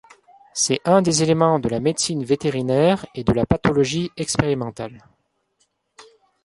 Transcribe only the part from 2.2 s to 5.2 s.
vétérinaire et de la pathologie expérimentale.